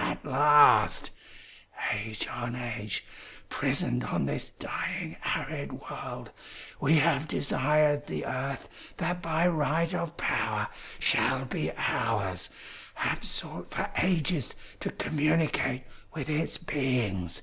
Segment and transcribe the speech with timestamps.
[0.00, 1.12] At last!
[1.92, 3.06] Age on age,
[3.48, 6.30] prisoned on this dying, arid world,
[6.78, 12.50] we have desired the earth that by right of power shall be ours,
[12.96, 17.40] have sought for ages to communicate with its beings.